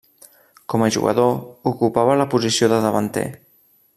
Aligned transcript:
Com 0.73 0.85
a 0.85 0.87
jugador, 0.95 1.35
ocupava 1.73 2.17
la 2.23 2.29
posició 2.33 2.73
de 2.75 2.83
davanter. 2.87 3.29